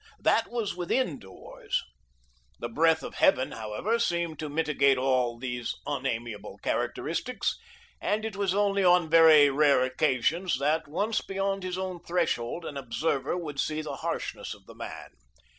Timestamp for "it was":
8.25-8.55